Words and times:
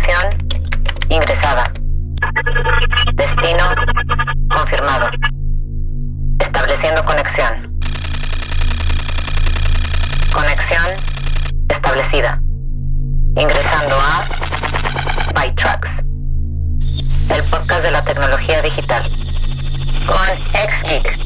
Conexión 0.00 0.48
ingresada. 1.10 1.70
Destino 3.14 3.64
confirmado. 4.48 5.10
Estableciendo 6.38 7.04
conexión. 7.04 7.52
Conexión 10.32 10.86
establecida. 11.68 12.40
Ingresando 13.36 13.94
a 13.94 14.24
ByTrax. 15.34 16.02
El 17.34 17.42
podcast 17.50 17.82
de 17.82 17.90
la 17.90 18.02
tecnología 18.02 18.62
digital. 18.62 19.02
Con 20.06 20.36
XGeek. 20.54 21.18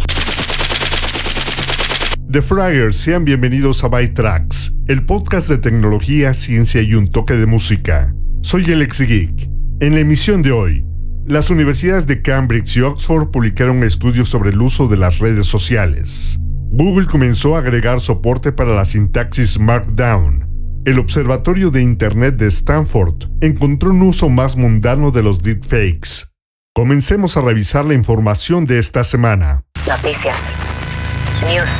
The 2.28 2.42
Friars, 2.42 2.96
sean 2.96 3.24
bienvenidos 3.24 3.84
a 3.84 3.88
ByTrax, 3.88 4.72
el 4.88 5.06
podcast 5.06 5.48
de 5.48 5.58
tecnología, 5.58 6.34
ciencia 6.34 6.82
y 6.82 6.94
un 6.94 7.08
toque 7.12 7.34
de 7.34 7.46
música. 7.46 8.12
Soy 8.44 8.62
el 8.64 8.86
Geek. 8.86 9.48
En 9.80 9.94
la 9.94 10.00
emisión 10.00 10.42
de 10.42 10.52
hoy, 10.52 10.84
las 11.24 11.48
universidades 11.48 12.06
de 12.06 12.20
Cambridge 12.20 12.76
y 12.76 12.82
Oxford 12.82 13.30
publicaron 13.30 13.82
estudios 13.82 14.28
sobre 14.28 14.50
el 14.50 14.60
uso 14.60 14.86
de 14.86 14.98
las 14.98 15.18
redes 15.18 15.46
sociales. 15.46 16.38
Google 16.70 17.06
comenzó 17.06 17.56
a 17.56 17.60
agregar 17.60 18.02
soporte 18.02 18.52
para 18.52 18.74
la 18.74 18.84
sintaxis 18.84 19.58
Markdown. 19.58 20.44
El 20.84 20.98
Observatorio 20.98 21.70
de 21.70 21.80
Internet 21.80 22.36
de 22.36 22.48
Stanford 22.48 23.30
encontró 23.40 23.92
un 23.92 24.02
uso 24.02 24.28
más 24.28 24.56
mundano 24.56 25.10
de 25.10 25.22
los 25.22 25.42
deepfakes. 25.42 26.26
Comencemos 26.74 27.38
a 27.38 27.40
revisar 27.40 27.86
la 27.86 27.94
información 27.94 28.66
de 28.66 28.78
esta 28.78 29.04
semana. 29.04 29.64
Noticias. 29.88 30.38
News. 31.46 31.70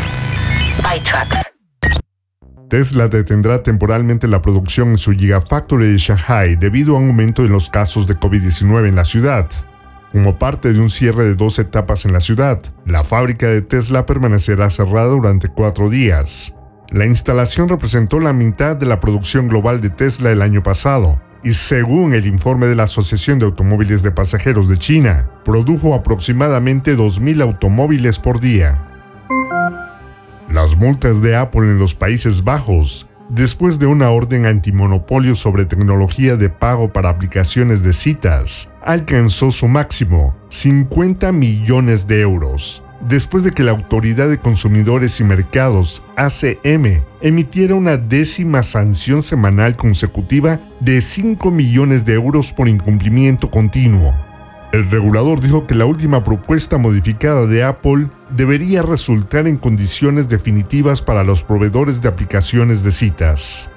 Tesla 2.74 3.06
detendrá 3.06 3.62
temporalmente 3.62 4.26
la 4.26 4.42
producción 4.42 4.88
en 4.88 4.96
su 4.96 5.12
Gigafactory 5.12 5.92
de 5.92 5.96
Shanghai 5.96 6.56
debido 6.56 6.96
a 6.96 6.98
un 6.98 7.10
aumento 7.10 7.44
en 7.44 7.52
los 7.52 7.70
casos 7.70 8.08
de 8.08 8.16
COVID-19 8.16 8.88
en 8.88 8.96
la 8.96 9.04
ciudad. 9.04 9.48
Como 10.10 10.40
parte 10.40 10.72
de 10.72 10.80
un 10.80 10.90
cierre 10.90 11.22
de 11.22 11.36
dos 11.36 11.60
etapas 11.60 12.04
en 12.04 12.12
la 12.12 12.20
ciudad, 12.20 12.60
la 12.84 13.04
fábrica 13.04 13.46
de 13.46 13.62
Tesla 13.62 14.06
permanecerá 14.06 14.70
cerrada 14.70 15.06
durante 15.06 15.46
cuatro 15.46 15.88
días. 15.88 16.52
La 16.90 17.06
instalación 17.06 17.68
representó 17.68 18.18
la 18.18 18.32
mitad 18.32 18.74
de 18.74 18.86
la 18.86 18.98
producción 18.98 19.46
global 19.46 19.80
de 19.80 19.90
Tesla 19.90 20.32
el 20.32 20.42
año 20.42 20.64
pasado, 20.64 21.22
y 21.44 21.52
según 21.52 22.12
el 22.12 22.26
informe 22.26 22.66
de 22.66 22.74
la 22.74 22.82
Asociación 22.82 23.38
de 23.38 23.44
Automóviles 23.44 24.02
de 24.02 24.10
Pasajeros 24.10 24.66
de 24.66 24.78
China, 24.78 25.30
produjo 25.44 25.94
aproximadamente 25.94 26.96
2.000 26.96 27.40
automóviles 27.40 28.18
por 28.18 28.40
día. 28.40 28.93
Las 30.54 30.76
multas 30.76 31.20
de 31.20 31.34
Apple 31.34 31.62
en 31.62 31.80
los 31.80 31.96
Países 31.96 32.44
Bajos, 32.44 33.08
después 33.28 33.80
de 33.80 33.86
una 33.86 34.10
orden 34.10 34.46
antimonopolio 34.46 35.34
sobre 35.34 35.64
tecnología 35.64 36.36
de 36.36 36.48
pago 36.48 36.92
para 36.92 37.08
aplicaciones 37.08 37.82
de 37.82 37.92
citas, 37.92 38.70
alcanzó 38.80 39.50
su 39.50 39.66
máximo, 39.66 40.36
50 40.50 41.32
millones 41.32 42.06
de 42.06 42.20
euros, 42.20 42.84
después 43.00 43.42
de 43.42 43.50
que 43.50 43.64
la 43.64 43.72
Autoridad 43.72 44.28
de 44.28 44.38
Consumidores 44.38 45.18
y 45.18 45.24
Mercados, 45.24 46.04
ACM, 46.14 47.02
emitiera 47.20 47.74
una 47.74 47.96
décima 47.96 48.62
sanción 48.62 49.22
semanal 49.22 49.74
consecutiva 49.76 50.60
de 50.78 51.00
5 51.00 51.50
millones 51.50 52.04
de 52.04 52.14
euros 52.14 52.52
por 52.52 52.68
incumplimiento 52.68 53.50
continuo. 53.50 54.14
El 54.74 54.90
regulador 54.90 55.40
dijo 55.40 55.68
que 55.68 55.76
la 55.76 55.86
última 55.86 56.24
propuesta 56.24 56.78
modificada 56.78 57.46
de 57.46 57.62
Apple 57.62 58.08
debería 58.30 58.82
resultar 58.82 59.46
en 59.46 59.56
condiciones 59.56 60.28
definitivas 60.28 61.00
para 61.00 61.22
los 61.22 61.44
proveedores 61.44 62.02
de 62.02 62.08
aplicaciones 62.08 62.82
de 62.82 62.90
citas. 62.90 63.70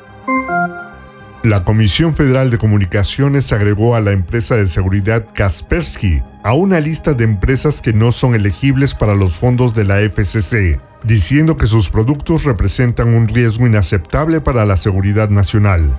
La 1.43 1.63
Comisión 1.63 2.15
Federal 2.15 2.49
de 2.49 2.57
Comunicaciones 2.57 3.53
agregó 3.53 3.95
a 3.95 4.01
la 4.01 4.11
empresa 4.11 4.55
de 4.55 4.65
seguridad 4.65 5.27
Kaspersky 5.35 6.23
a 6.43 6.53
una 6.53 6.79
lista 6.79 7.13
de 7.13 7.25
empresas 7.25 7.79
que 7.79 7.93
no 7.93 8.11
son 8.11 8.33
elegibles 8.33 8.95
para 8.95 9.13
los 9.13 9.37
fondos 9.37 9.75
de 9.75 9.83
la 9.83 9.99
FCC, 9.99 10.81
diciendo 11.03 11.57
que 11.57 11.67
sus 11.67 11.91
productos 11.91 12.43
representan 12.43 13.09
un 13.09 13.27
riesgo 13.27 13.67
inaceptable 13.67 14.41
para 14.41 14.65
la 14.65 14.77
seguridad 14.77 15.29
nacional. 15.29 15.95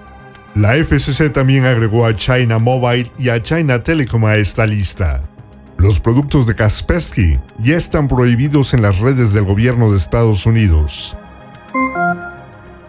La 0.58 0.74
FCC 0.74 1.32
también 1.32 1.66
agregó 1.66 2.04
a 2.04 2.16
China 2.16 2.58
Mobile 2.58 3.12
y 3.16 3.28
a 3.28 3.40
China 3.40 3.80
Telecom 3.80 4.24
a 4.24 4.38
esta 4.38 4.66
lista. 4.66 5.22
Los 5.76 6.00
productos 6.00 6.48
de 6.48 6.56
Kaspersky 6.56 7.38
ya 7.60 7.76
están 7.76 8.08
prohibidos 8.08 8.74
en 8.74 8.82
las 8.82 8.98
redes 8.98 9.32
del 9.32 9.44
gobierno 9.44 9.92
de 9.92 9.98
Estados 9.98 10.46
Unidos. 10.46 11.16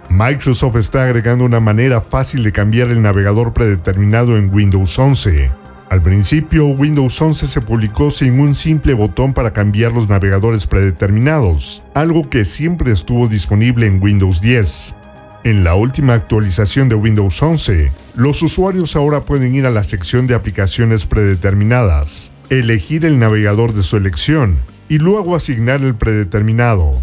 Microsoft 0.10 0.78
está 0.78 1.04
agregando 1.04 1.46
una 1.46 1.60
manera 1.60 2.02
fácil 2.02 2.42
de 2.42 2.52
cambiar 2.52 2.90
el 2.90 3.04
navegador 3.04 3.54
predeterminado 3.54 4.36
en 4.36 4.52
Windows 4.52 4.98
11. 4.98 5.52
Al 5.92 6.02
principio, 6.02 6.66
Windows 6.70 7.22
11 7.22 7.46
se 7.46 7.62
publicó 7.62 8.10
sin 8.10 8.40
un 8.40 8.56
simple 8.56 8.96
botón 8.96 9.32
para 9.32 9.54
cambiar 9.54 9.92
los 9.92 10.10
navegadores 10.10 10.66
predeterminados, 10.66 11.84
algo 11.94 12.32
que 12.32 12.46
siempre 12.46 12.92
estuvo 12.92 13.28
disponible 13.28 13.86
en 13.86 14.02
Windows 14.02 14.42
10. 14.42 14.96
En 15.46 15.64
la 15.64 15.74
última 15.76 16.16
actualización 16.16 16.90
de 16.90 16.96
Windows 16.96 17.42
11, 17.42 17.94
los 18.16 18.42
usuarios 18.42 18.98
ahora 18.98 19.24
pueden 19.24 19.56
ir 19.56 19.66
a 19.66 19.70
la 19.70 19.86
sección 19.86 20.28
de 20.28 20.36
aplicaciones 20.36 21.06
predeterminadas, 21.06 22.34
elegir 22.50 23.06
el 23.06 23.20
navegador 23.20 23.74
de 23.74 23.82
su 23.82 23.96
elección 23.96 24.60
y 24.90 24.98
luego 24.98 25.38
asignar 25.38 25.82
el 25.82 25.96
predeterminado. 25.96 27.02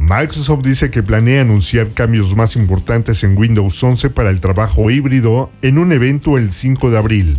Microsoft 0.00 0.64
dice 0.64 0.90
que 0.90 1.04
planea 1.04 1.42
anunciar 1.42 1.92
cambios 1.92 2.34
más 2.34 2.56
importantes 2.56 3.22
en 3.22 3.38
Windows 3.38 3.80
11 3.80 4.10
para 4.10 4.30
el 4.30 4.40
trabajo 4.40 4.90
híbrido 4.90 5.52
en 5.62 5.78
un 5.78 5.92
evento 5.92 6.38
el 6.38 6.50
5 6.50 6.90
de 6.90 6.98
abril. 6.98 7.38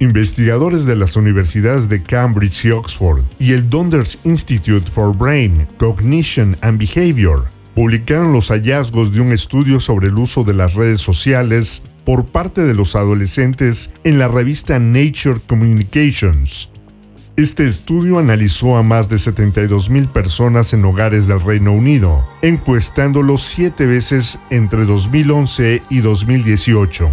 Investigadores 0.00 0.84
de 0.84 0.96
las 0.96 1.16
universidades 1.16 1.88
de 1.88 2.02
Cambridge 2.02 2.66
y 2.66 2.72
Oxford 2.72 3.22
y 3.38 3.54
el 3.54 3.70
Donders 3.70 4.18
Institute 4.24 4.90
for 4.90 5.16
Brain, 5.16 5.66
Cognition 5.78 6.54
and 6.60 6.78
Behavior 6.78 7.55
publicaron 7.76 8.32
los 8.32 8.48
hallazgos 8.48 9.12
de 9.12 9.20
un 9.20 9.32
estudio 9.32 9.80
sobre 9.80 10.06
el 10.06 10.16
uso 10.16 10.44
de 10.44 10.54
las 10.54 10.72
redes 10.72 11.02
sociales 11.02 11.82
por 12.06 12.24
parte 12.24 12.62
de 12.62 12.72
los 12.72 12.96
adolescentes 12.96 13.90
en 14.02 14.18
la 14.18 14.28
revista 14.28 14.78
Nature 14.78 15.40
Communications. 15.46 16.70
Este 17.36 17.66
estudio 17.66 18.18
analizó 18.18 18.78
a 18.78 18.82
más 18.82 19.10
de 19.10 19.16
72.000 19.16 20.10
personas 20.10 20.72
en 20.72 20.86
hogares 20.86 21.26
del 21.26 21.42
Reino 21.42 21.72
Unido, 21.72 22.26
encuestándolos 22.40 23.42
siete 23.42 23.84
veces 23.84 24.38
entre 24.48 24.86
2011 24.86 25.82
y 25.90 26.00
2018. 26.00 27.10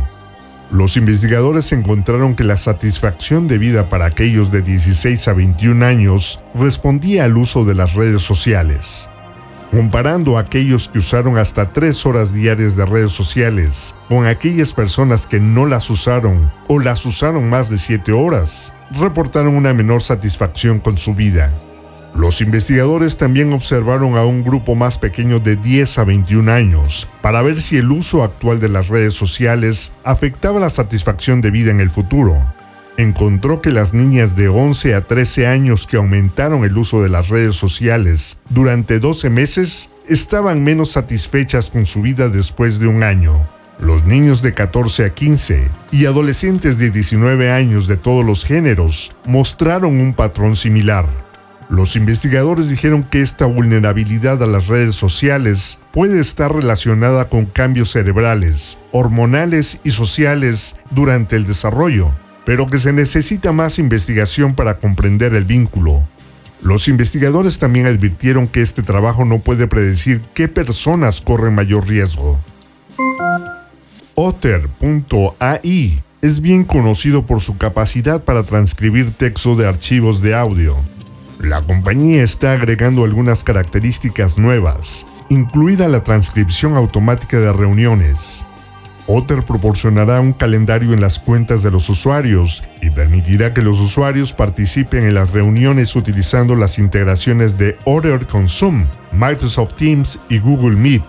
Los 0.71 0.95
investigadores 0.95 1.73
encontraron 1.73 2.37
que 2.37 2.45
la 2.45 2.55
satisfacción 2.55 3.49
de 3.49 3.57
vida 3.57 3.89
para 3.89 4.05
aquellos 4.05 4.49
de 4.49 4.61
16 4.61 5.27
a 5.27 5.33
21 5.33 5.85
años 5.85 6.39
respondía 6.55 7.25
al 7.25 7.35
uso 7.35 7.65
de 7.65 7.75
las 7.75 7.95
redes 7.95 8.21
sociales 8.21 9.09
comparando 9.73 10.37
a 10.37 10.41
aquellos 10.41 10.87
que 10.87 10.99
usaron 10.99 11.39
hasta 11.39 11.73
tres 11.73 12.05
horas 12.05 12.31
diarias 12.31 12.75
de 12.75 12.85
redes 12.85 13.11
sociales 13.11 13.95
con 14.07 14.27
aquellas 14.27 14.71
personas 14.71 15.25
que 15.25 15.39
no 15.39 15.65
las 15.65 15.89
usaron 15.89 16.51
o 16.67 16.79
las 16.79 17.05
usaron 17.07 17.49
más 17.49 17.71
de 17.71 17.79
siete 17.79 18.11
horas, 18.11 18.71
reportaron 18.91 19.55
una 19.55 19.73
menor 19.73 20.03
satisfacción 20.03 20.79
con 20.79 20.95
su 20.95 21.15
vida. 21.15 21.51
Los 22.13 22.41
investigadores 22.41 23.17
también 23.17 23.51
observaron 23.51 24.15
a 24.15 24.25
un 24.25 24.43
grupo 24.43 24.75
más 24.75 24.99
pequeño 24.99 25.39
de 25.39 25.55
10 25.55 25.97
a 25.97 26.03
21 26.03 26.51
años 26.51 27.09
para 27.21 27.41
ver 27.41 27.59
si 27.59 27.77
el 27.77 27.91
uso 27.91 28.23
actual 28.23 28.59
de 28.59 28.69
las 28.69 28.89
redes 28.89 29.15
sociales 29.15 29.91
afectaba 30.03 30.59
la 30.59 30.69
satisfacción 30.69 31.41
de 31.41 31.49
vida 31.49 31.71
en 31.71 31.79
el 31.79 31.89
futuro 31.89 32.37
encontró 32.97 33.61
que 33.61 33.71
las 33.71 33.93
niñas 33.93 34.35
de 34.35 34.47
11 34.47 34.95
a 34.95 35.01
13 35.01 35.47
años 35.47 35.87
que 35.87 35.97
aumentaron 35.97 36.63
el 36.63 36.77
uso 36.77 37.01
de 37.01 37.09
las 37.09 37.29
redes 37.29 37.55
sociales 37.55 38.37
durante 38.49 38.99
12 38.99 39.29
meses 39.29 39.89
estaban 40.07 40.63
menos 40.63 40.91
satisfechas 40.91 41.71
con 41.71 41.85
su 41.85 42.01
vida 42.01 42.29
después 42.29 42.79
de 42.79 42.87
un 42.87 43.03
año. 43.03 43.33
Los 43.79 44.05
niños 44.05 44.41
de 44.41 44.53
14 44.53 45.05
a 45.05 45.09
15 45.09 45.67
y 45.91 46.05
adolescentes 46.05 46.77
de 46.77 46.91
19 46.91 47.51
años 47.51 47.87
de 47.87 47.97
todos 47.97 48.23
los 48.23 48.45
géneros 48.45 49.15
mostraron 49.25 49.99
un 49.99 50.13
patrón 50.13 50.55
similar. 50.55 51.05
Los 51.69 51.95
investigadores 51.95 52.69
dijeron 52.69 53.03
que 53.03 53.21
esta 53.21 53.45
vulnerabilidad 53.45 54.43
a 54.43 54.47
las 54.47 54.67
redes 54.67 54.95
sociales 54.95 55.79
puede 55.91 56.19
estar 56.19 56.53
relacionada 56.53 57.29
con 57.29 57.45
cambios 57.45 57.91
cerebrales, 57.91 58.77
hormonales 58.91 59.79
y 59.83 59.91
sociales 59.91 60.75
durante 60.91 61.35
el 61.35 61.47
desarrollo, 61.47 62.11
pero 62.45 62.67
que 62.67 62.79
se 62.79 62.93
necesita 62.93 63.51
más 63.51 63.79
investigación 63.79 64.55
para 64.55 64.77
comprender 64.77 65.33
el 65.33 65.45
vínculo. 65.45 66.03
Los 66.61 66.87
investigadores 66.87 67.59
también 67.59 67.87
advirtieron 67.87 68.47
que 68.47 68.61
este 68.61 68.83
trabajo 68.83 69.25
no 69.25 69.39
puede 69.39 69.67
predecir 69.67 70.21
qué 70.33 70.47
personas 70.47 71.21
corren 71.21 71.55
mayor 71.55 71.87
riesgo. 71.87 72.39
Otter.ai 74.15 76.03
es 76.21 76.39
bien 76.39 76.63
conocido 76.63 77.25
por 77.25 77.41
su 77.41 77.57
capacidad 77.57 78.23
para 78.23 78.43
transcribir 78.43 79.11
texto 79.11 79.57
de 79.57 79.67
archivos 79.67 80.21
de 80.21 80.35
audio. 80.35 80.77
La 81.39 81.61
compañía 81.61 82.23
está 82.23 82.53
agregando 82.53 83.03
algunas 83.03 83.43
características 83.43 84.37
nuevas, 84.37 85.05
incluida 85.27 85.89
la 85.89 86.03
transcripción 86.05 86.77
automática 86.77 87.37
de 87.39 87.51
reuniones, 87.51 88.45
Otter 89.07 89.43
proporcionará 89.43 90.21
un 90.21 90.33
calendario 90.33 90.93
en 90.93 91.01
las 91.01 91.19
cuentas 91.19 91.61
de 91.61 91.71
los 91.71 91.89
usuarios 91.89 92.63
y 92.81 92.89
permitirá 92.89 93.53
que 93.53 93.61
los 93.61 93.79
usuarios 93.79 94.33
participen 94.33 95.05
en 95.05 95.15
las 95.15 95.31
reuniones 95.31 95.95
utilizando 95.95 96.55
las 96.55 96.79
integraciones 96.79 97.57
de 97.57 97.77
Otter 97.83 98.27
con 98.27 98.47
Zoom, 98.47 98.87
Microsoft 99.11 99.73
Teams 99.75 100.19
y 100.29 100.39
Google 100.39 100.77
Meet. 100.77 101.03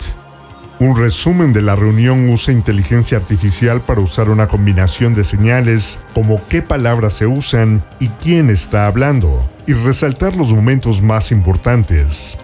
Un 0.81 0.97
resumen 0.97 1.53
de 1.53 1.63
la 1.63 1.77
reunión 1.77 2.29
usa 2.29 2.53
inteligencia 2.53 3.17
artificial 3.17 3.81
para 3.81 4.01
usar 4.01 4.29
una 4.29 4.49
combinación 4.49 5.15
de 5.15 5.23
señales 5.23 6.01
como 6.15 6.43
qué 6.49 6.63
palabras 6.63 7.13
se 7.13 7.27
usan 7.29 7.85
y 8.01 8.09
quién 8.09 8.51
está 8.51 8.87
hablando, 8.87 9.49
y 9.69 9.73
resaltar 9.73 10.35
los 10.35 10.53
momentos 10.53 11.01
más 11.01 11.31
importantes. 11.31 12.39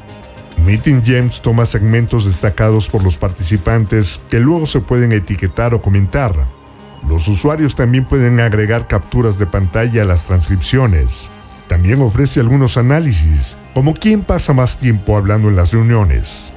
Meeting 0.65 1.03
Gems 1.03 1.41
toma 1.41 1.65
segmentos 1.65 2.27
destacados 2.27 2.89
por 2.89 3.03
los 3.03 3.17
participantes 3.17 4.21
que 4.29 4.39
luego 4.41 4.67
se 4.67 4.81
pueden 4.81 5.13
etiquetar 5.13 5.73
o 5.75 5.81
comentar. 5.81 6.35
Los 7.09 7.29
usuarios 7.29 7.75
también 7.75 8.05
pueden 8.05 8.41
agregar 8.41 8.87
capturas 8.87 9.39
de 9.39 9.47
pantalla 9.47 10.03
a 10.03 10.05
las 10.05 10.27
transcripciones. 10.27 11.31
También 11.67 12.03
ofrece 12.03 12.41
algunos 12.41 12.77
análisis, 12.77 13.57
como 13.75 13.95
quién 13.95 14.23
pasa 14.23 14.53
más 14.53 14.77
tiempo 14.77 15.17
hablando 15.17 15.49
en 15.49 15.57
las 15.57 15.73
reuniones. 15.73 16.53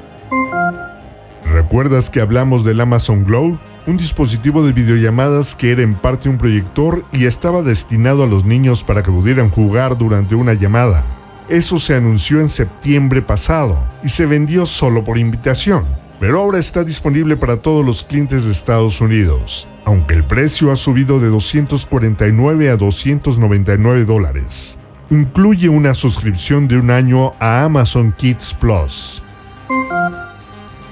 ¿Recuerdas 1.46 2.10
que 2.10 2.20
hablamos 2.20 2.64
del 2.64 2.82
Amazon 2.82 3.24
Glow? 3.24 3.58
Un 3.88 3.98
dispositivo 3.98 4.66
de 4.66 4.74
videollamadas 4.74 5.56
que 5.56 5.72
era 5.72 5.82
en 5.82 5.96
parte 5.96 6.30
un 6.30 6.38
proyector 6.38 7.06
y 7.12 7.26
estaba 7.26 7.62
destinado 7.62 8.24
a 8.24 8.28
los 8.28 8.44
niños 8.44 8.84
para 8.84 9.02
que 9.02 9.12
pudieran 9.12 9.50
jugar 9.50 9.98
durante 9.98 10.36
una 10.36 10.54
llamada. 10.54 11.23
Eso 11.50 11.78
se 11.78 11.94
anunció 11.96 12.40
en 12.40 12.48
septiembre 12.48 13.22
pasado 13.22 13.78
y 14.02 14.08
se 14.08 14.26
vendió 14.26 14.66
solo 14.66 15.04
por 15.04 15.18
invitación, 15.18 15.86
pero 16.20 16.40
ahora 16.40 16.58
está 16.58 16.86
disponible 16.86 17.36
para 17.36 17.58
todos 17.58 17.86
los 17.86 18.04
clientes 18.04 18.46
de 18.46 18.52
Estados 18.52 19.02
Unidos, 19.02 19.68
aunque 19.84 20.14
el 20.14 20.26
precio 20.26 20.72
ha 20.72 20.78
subido 20.78 21.20
de 21.20 21.28
249 21.28 22.70
a 22.70 22.78
299 22.78 24.06
dólares. 24.06 24.78
Incluye 25.10 25.68
una 25.68 25.94
suscripción 25.94 26.70
de 26.70 26.78
un 26.78 26.90
año 26.90 27.34
a 27.40 27.64
Amazon 27.64 28.14
Kids 28.18 28.54
Plus. 28.54 29.22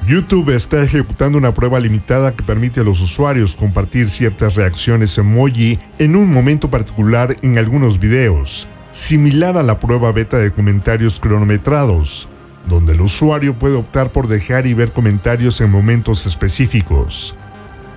YouTube 0.05 0.53
está 0.53 0.83
ejecutando 0.83 1.37
una 1.37 1.53
prueba 1.53 1.79
limitada 1.79 2.35
que 2.35 2.43
permite 2.43 2.81
a 2.81 2.83
los 2.83 2.99
usuarios 2.99 3.55
compartir 3.55 4.09
ciertas 4.09 4.55
reacciones 4.55 5.17
emoji 5.17 5.79
en 5.97 6.17
un 6.17 6.33
momento 6.33 6.69
particular 6.69 7.37
en 7.41 7.57
algunos 7.57 7.99
videos, 7.99 8.67
similar 8.91 9.57
a 9.57 9.63
la 9.63 9.79
prueba 9.79 10.11
beta 10.11 10.37
de 10.37 10.51
comentarios 10.51 11.19
cronometrados, 11.19 12.29
donde 12.67 12.93
el 12.93 13.01
usuario 13.01 13.57
puede 13.57 13.75
optar 13.75 14.11
por 14.11 14.27
dejar 14.27 14.67
y 14.67 14.73
ver 14.73 14.91
comentarios 14.91 15.61
en 15.61 15.71
momentos 15.71 16.25
específicos. 16.25 17.35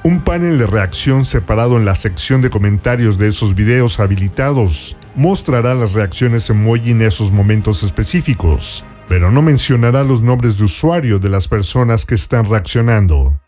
Un 0.03 0.21
panel 0.21 0.59
de 0.59 0.67
reacción 0.67 1.25
separado 1.25 1.79
en 1.79 1.85
la 1.85 1.95
sección 1.95 2.43
de 2.43 2.51
comentarios 2.51 3.17
de 3.17 3.29
esos 3.29 3.55
videos 3.55 4.01
habilitados 4.01 4.97
mostrará 5.15 5.75
las 5.75 5.93
reacciones 5.93 6.51
emoji 6.51 6.91
en 6.91 7.03
esos 7.03 7.33
momentos 7.33 7.83
específicos, 7.83 8.85
pero 9.09 9.31
no 9.31 9.41
mencionará 9.41 10.05
los 10.05 10.23
nombres 10.23 10.59
de 10.59 10.65
usuario 10.65 11.19
de 11.19 11.31
las 11.31 11.49
personas 11.49 12.05
que 12.05 12.15
están 12.15 12.45
reaccionando. 12.45 13.44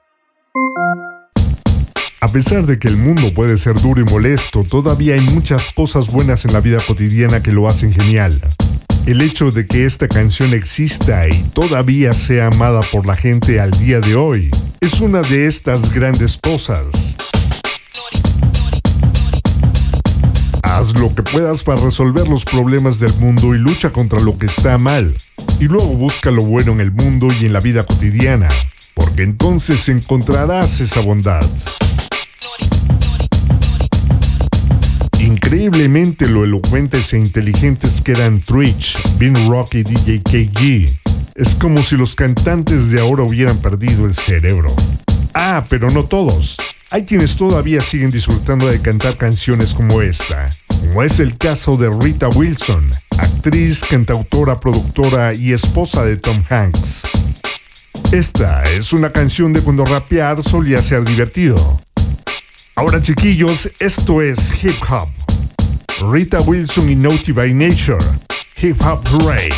A 2.20 2.28
pesar 2.28 2.64
de 2.64 2.78
que 2.78 2.88
el 2.88 2.96
mundo 2.96 3.32
puede 3.34 3.58
ser 3.58 3.80
duro 3.80 4.00
y 4.00 4.04
molesto, 4.04 4.64
todavía 4.64 5.14
hay 5.14 5.20
muchas 5.20 5.70
cosas 5.70 6.10
buenas 6.10 6.46
en 6.46 6.54
la 6.54 6.60
vida 6.60 6.78
cotidiana 6.86 7.42
que 7.42 7.52
lo 7.52 7.68
hacen 7.68 7.92
genial. 7.92 8.40
El 9.06 9.20
hecho 9.20 9.52
de 9.52 9.66
que 9.66 9.84
esta 9.84 10.08
canción 10.08 10.54
exista 10.54 11.28
y 11.28 11.38
todavía 11.52 12.14
sea 12.14 12.46
amada 12.46 12.80
por 12.90 13.06
la 13.06 13.14
gente 13.14 13.60
al 13.60 13.70
día 13.72 14.00
de 14.00 14.16
hoy 14.16 14.50
es 14.80 15.00
una 15.00 15.20
de 15.20 15.46
estas 15.46 15.92
grandes 15.92 16.38
cosas. 16.38 17.16
Haz 20.62 20.94
lo 20.98 21.14
que 21.14 21.22
puedas 21.22 21.62
para 21.62 21.80
resolver 21.80 22.26
los 22.28 22.44
problemas 22.44 22.98
del 22.98 23.12
mundo 23.14 23.54
y 23.54 23.58
lucha 23.58 23.92
contra 23.92 24.20
lo 24.20 24.38
que 24.38 24.46
está 24.46 24.78
mal. 24.78 25.14
Y 25.60 25.64
luego 25.64 25.88
busca 25.88 26.30
lo 26.30 26.42
bueno 26.42 26.72
en 26.72 26.80
el 26.80 26.92
mundo 26.92 27.28
y 27.40 27.46
en 27.46 27.52
la 27.52 27.60
vida 27.60 27.84
cotidiana, 27.84 28.48
porque 28.96 29.22
entonces 29.22 29.88
encontrarás 29.90 30.80
esa 30.80 31.00
bondad. 31.00 31.44
Increíblemente 35.20 36.26
lo 36.26 36.44
elocuentes 36.44 37.12
e 37.12 37.18
inteligentes 37.18 38.00
que 38.00 38.12
eran 38.12 38.40
Twitch, 38.40 38.96
Bean 39.18 39.48
Rock 39.48 39.74
y 39.74 39.82
DJ 39.82 40.22
KG. 40.22 40.98
Es 41.34 41.54
como 41.54 41.82
si 41.82 41.96
los 41.96 42.14
cantantes 42.14 42.90
de 42.90 43.00
ahora 43.00 43.22
hubieran 43.22 43.58
perdido 43.58 44.06
el 44.06 44.14
cerebro. 44.14 44.74
Ah, 45.34 45.66
pero 45.68 45.90
no 45.90 46.04
todos. 46.04 46.56
Hay 46.90 47.04
quienes 47.04 47.36
todavía 47.36 47.82
siguen 47.82 48.10
disfrutando 48.10 48.66
de 48.66 48.80
cantar 48.80 49.18
canciones 49.18 49.74
como 49.74 50.00
esta, 50.00 50.48
como 50.80 51.02
es 51.02 51.20
el 51.20 51.36
caso 51.36 51.76
de 51.76 51.90
Rita 51.90 52.28
Wilson, 52.30 52.90
actriz, 53.18 53.80
cantautora, 53.80 54.58
productora 54.58 55.34
y 55.34 55.52
esposa 55.52 56.04
de 56.04 56.16
Tom 56.16 56.42
Hanks. 56.48 57.02
Esta 58.12 58.64
es 58.64 58.92
una 58.92 59.10
canción 59.10 59.52
de 59.52 59.60
cuando 59.60 59.84
rapear 59.84 60.42
solía 60.42 60.80
ser 60.80 61.04
divertido. 61.04 61.80
Ahora 62.74 63.00
chiquillos, 63.00 63.70
esto 63.78 64.22
es 64.22 64.64
hip 64.64 64.76
hop. 64.88 65.08
Rita 66.10 66.40
Wilson 66.40 66.90
y 66.90 66.94
Naughty 66.94 67.32
by 67.32 67.52
Nature. 67.54 68.04
Hip 68.60 68.80
Hop 68.82 69.06
Hooray. 69.08 69.50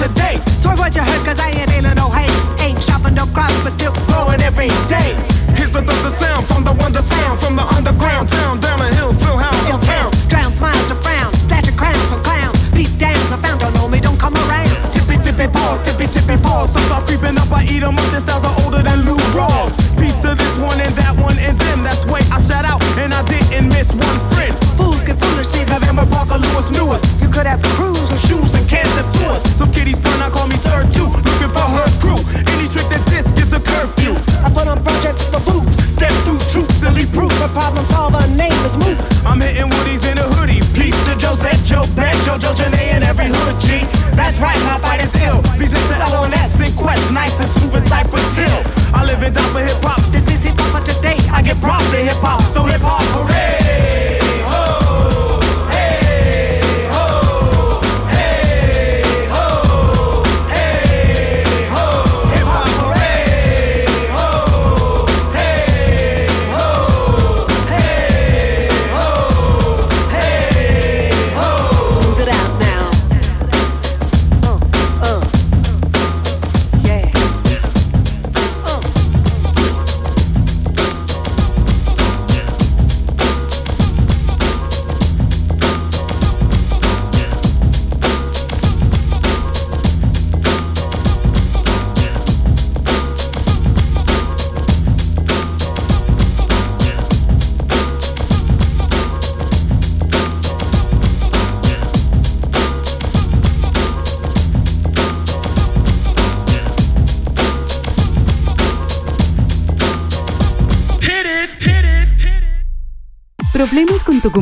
today. 0.00 0.40
Swerve 0.58 0.78
what 0.78 0.96
you 0.96 1.02
heard, 1.02 1.26
cause 1.26 1.39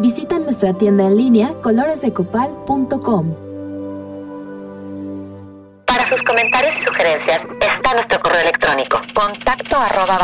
Visita 0.00 0.38
nuestra 0.38 0.72
tienda 0.72 1.06
en 1.06 1.16
línea 1.16 1.54
coloresdecopal.com. 1.62 3.34
Para 5.86 6.08
sus 6.08 6.22
comentarios 6.22 6.74
y 6.80 6.84
sugerencias 6.84 7.42
está 7.60 7.94
nuestro 7.94 8.20
correo 8.20 8.40
electrónico 8.40 9.00
contacto 9.14 9.76
arroba 9.76 10.18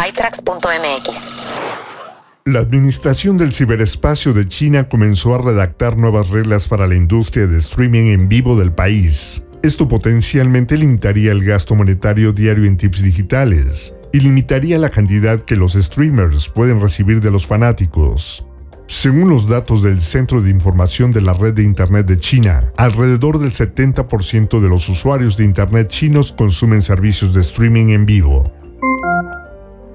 La 2.47 2.61
Administración 2.61 3.37
del 3.37 3.53
Ciberespacio 3.53 4.33
de 4.33 4.49
China 4.49 4.89
comenzó 4.89 5.35
a 5.35 5.39
redactar 5.39 5.99
nuevas 5.99 6.31
reglas 6.31 6.67
para 6.67 6.89
la 6.89 6.95
industria 6.95 7.47
de 7.47 7.59
streaming 7.59 8.07
en 8.07 8.29
vivo 8.29 8.57
del 8.57 8.73
país. 8.73 9.43
Esto 9.63 9.87
potencialmente 9.87 10.77
limitaría 10.77 11.31
el 11.31 11.45
gasto 11.45 11.75
monetario 11.75 12.33
diario 12.33 12.65
en 12.65 12.77
tips 12.77 13.03
digitales 13.03 13.95
y 14.13 14.21
limitaría 14.21 14.79
la 14.79 14.89
cantidad 14.89 15.43
que 15.43 15.57
los 15.57 15.75
streamers 15.75 16.49
pueden 16.49 16.81
recibir 16.81 17.21
de 17.21 17.31
los 17.31 17.47
fanáticos. 17.47 18.48
Según 18.90 19.28
los 19.28 19.47
datos 19.47 19.83
del 19.83 20.00
Centro 20.00 20.40
de 20.40 20.49
Información 20.49 21.11
de 21.11 21.21
la 21.21 21.35
Red 21.35 21.52
de 21.52 21.62
Internet 21.62 22.07
de 22.07 22.16
China, 22.16 22.73
alrededor 22.78 23.38
del 23.38 23.50
70% 23.50 24.61
de 24.61 24.68
los 24.71 24.88
usuarios 24.88 25.37
de 25.37 25.45
Internet 25.45 25.88
chinos 25.88 26.33
consumen 26.33 26.80
servicios 26.80 27.35
de 27.35 27.42
streaming 27.42 27.90
en 27.90 28.07
vivo. 28.07 28.50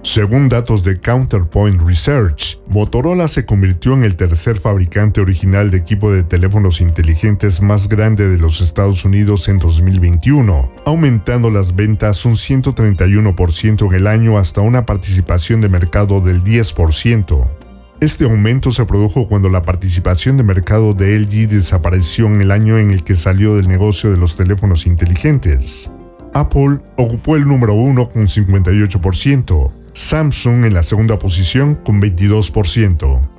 Según 0.03 0.47
datos 0.47 0.83
de 0.83 1.00
Counterpoint 1.00 1.81
Research, 1.81 2.59
Motorola 2.67 3.27
se 3.27 3.47
convirtió 3.47 3.93
en 3.93 4.03
el 4.03 4.15
tercer 4.15 4.59
fabricante 4.59 5.21
original 5.21 5.71
de 5.71 5.77
equipo 5.77 6.12
de 6.12 6.21
teléfonos 6.21 6.79
inteligentes 6.79 7.63
más 7.63 7.89
grande 7.89 8.29
de 8.29 8.38
los 8.38 8.62
Estados 8.62 9.05
Unidos 9.05 9.50
en 9.50 9.57
2021, 9.57 10.71
aumentando 10.85 11.50
las 11.50 11.75
ventas 11.75 12.25
un 12.25 12.33
131% 12.33 13.88
en 13.88 13.95
el 13.95 14.05
año 14.05 14.38
hasta 14.38 14.62
una 14.62 14.85
participación 14.85 15.62
de 15.62 15.69
mercado 15.69 16.21
del 16.21 16.43
10%. 16.43 17.62
Este 18.01 18.25
aumento 18.25 18.71
se 18.71 18.85
produjo 18.85 19.27
cuando 19.27 19.50
la 19.50 19.62
participación 19.62 20.35
de 20.35 20.43
mercado 20.43 20.93
de 20.93 21.17
LG 21.19 21.47
desapareció 21.47 22.25
en 22.25 22.41
el 22.41 22.51
año 22.51 22.77
en 22.77 22.91
el 22.91 23.03
que 23.03 23.15
salió 23.15 23.55
del 23.55 23.67
negocio 23.67 24.12
de 24.12 24.17
los 24.17 24.35
teléfonos 24.35 24.85
inteligentes. 24.85 25.89
Apple 26.33 26.79
ocupó 26.97 27.35
el 27.35 27.47
número 27.47 27.73
uno 27.73 28.09
con 28.09 28.23
58%, 28.23 29.71
Samsung 29.93 30.65
en 30.65 30.73
la 30.73 30.83
segunda 30.83 31.17
posición 31.19 31.75
con 31.75 32.01
22%. 32.01 33.29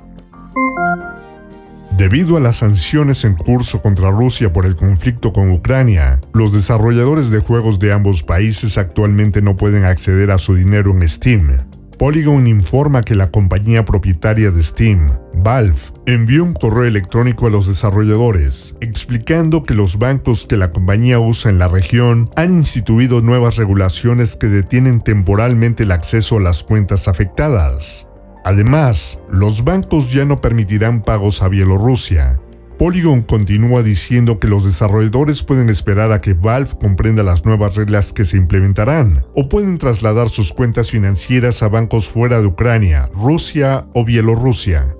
Debido 1.97 2.35
a 2.35 2.41
las 2.41 2.57
sanciones 2.57 3.23
en 3.23 3.35
curso 3.35 3.81
contra 3.81 4.11
Rusia 4.11 4.51
por 4.51 4.65
el 4.65 4.75
conflicto 4.75 5.31
con 5.31 5.51
Ucrania, 5.51 6.19
los 6.33 6.51
desarrolladores 6.51 7.29
de 7.29 7.39
juegos 7.39 7.79
de 7.79 7.93
ambos 7.93 8.21
países 8.23 8.77
actualmente 8.77 9.41
no 9.41 9.55
pueden 9.55 9.85
acceder 9.85 10.31
a 10.31 10.37
su 10.37 10.55
dinero 10.55 10.91
en 10.91 11.07
Steam, 11.07 11.65
Polygon 11.97 12.47
informa 12.47 13.01
que 13.01 13.15
la 13.15 13.31
compañía 13.31 13.85
propietaria 13.85 14.51
de 14.51 14.61
Steam, 14.61 15.17
Valve, 15.33 15.79
envió 16.05 16.43
un 16.43 16.53
correo 16.53 16.83
electrónico 16.83 17.47
a 17.47 17.49
los 17.49 17.67
desarrolladores 17.67 18.75
explicando 18.81 19.63
que 19.63 19.73
los 19.73 19.97
bancos 19.97 20.45
que 20.45 20.57
la 20.57 20.71
compañía 20.71 21.19
usa 21.19 21.51
en 21.51 21.59
la 21.59 21.67
región 21.67 22.29
han 22.35 22.51
instituido 22.55 23.21
nuevas 23.21 23.55
regulaciones 23.55 24.35
que 24.35 24.47
detienen 24.47 25.01
temporalmente 25.01 25.83
el 25.83 25.91
acceso 25.91 26.37
a 26.37 26.41
las 26.41 26.63
cuentas 26.63 27.07
afectadas. 27.07 28.07
Además, 28.43 29.19
los 29.31 29.63
bancos 29.63 30.11
ya 30.11 30.25
no 30.25 30.41
permitirán 30.41 31.01
pagos 31.01 31.41
a 31.41 31.47
Bielorrusia, 31.47 32.39
Polygon 32.77 33.21
continúa 33.21 33.83
diciendo 33.83 34.37
que 34.37 34.49
los 34.49 34.65
desarrolladores 34.65 35.43
pueden 35.43 35.69
esperar 35.69 36.11
a 36.11 36.19
que 36.19 36.33
Valve 36.33 36.71
comprenda 36.79 37.23
las 37.23 37.45
nuevas 37.45 37.75
reglas 37.75 38.11
que 38.11 38.25
se 38.25 38.35
implementarán, 38.35 39.25
o 39.33 39.47
pueden 39.47 39.77
trasladar 39.77 40.29
sus 40.29 40.51
cuentas 40.51 40.91
financieras 40.91 41.63
a 41.63 41.69
bancos 41.69 42.09
fuera 42.09 42.41
de 42.41 42.47
Ucrania, 42.47 43.09
Rusia 43.13 43.87
o 43.93 44.03
Bielorrusia. 44.03 44.93